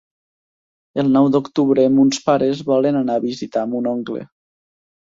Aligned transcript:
El 1.03 1.11
nou 1.17 1.29
d'octubre 1.35 1.85
mons 1.99 2.23
pares 2.31 2.65
volen 2.73 2.99
anar 3.05 3.21
a 3.21 3.25
visitar 3.31 3.69
mon 3.77 3.93
oncle. 3.97 4.29